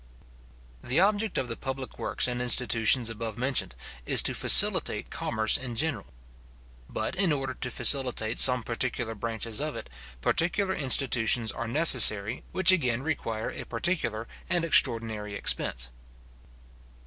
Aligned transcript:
The 0.81 0.99
object 0.99 1.37
of 1.37 1.47
the 1.47 1.55
public 1.55 1.99
works 1.99 2.27
and 2.27 2.41
institutions 2.41 3.07
above 3.11 3.37
mentioned, 3.37 3.75
is 4.03 4.23
to 4.23 4.33
facilitate 4.33 5.11
commerce 5.11 5.57
in 5.57 5.75
general. 5.75 6.07
But 6.89 7.13
in 7.15 7.31
order 7.31 7.53
to 7.53 7.69
facilitate 7.69 8.39
some 8.39 8.63
particular 8.63 9.13
branches 9.13 9.61
of 9.61 9.75
it, 9.75 9.91
particular 10.19 10.73
institutions 10.73 11.51
are 11.51 11.67
necessary, 11.67 12.43
which 12.51 12.71
again 12.71 13.03
require 13.03 13.51
a 13.51 13.63
particular 13.63 14.27
and 14.49 14.65
extraordinary 14.65 15.35
expense. 15.35 15.91